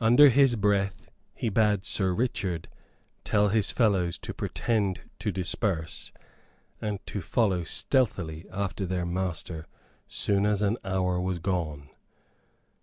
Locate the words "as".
10.46-10.62